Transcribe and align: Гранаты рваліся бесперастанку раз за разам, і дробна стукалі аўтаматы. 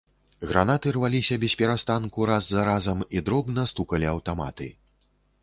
Гранаты 0.51 0.93
рваліся 0.95 1.37
бесперастанку 1.43 2.25
раз 2.31 2.49
за 2.55 2.65
разам, 2.71 3.05
і 3.19 3.23
дробна 3.29 3.69
стукалі 3.75 4.11
аўтаматы. 4.15 4.73